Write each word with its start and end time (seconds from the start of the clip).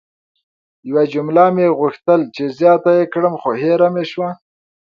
یوه 0.89 1.03
جمله 1.13 1.45
مې 1.55 1.67
غوښتل 1.79 2.21
چې 2.35 2.43
زیاته 2.57 2.91
ېې 2.99 3.05
کړم 3.13 3.33
خو 3.41 3.49
هیره 3.61 3.87
مې 3.93 4.05
سوه! 4.11 4.29